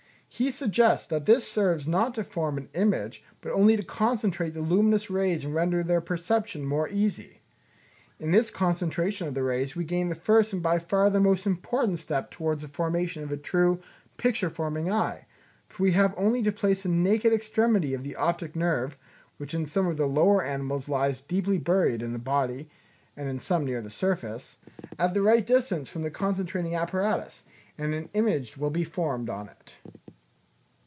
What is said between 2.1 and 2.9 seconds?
to form an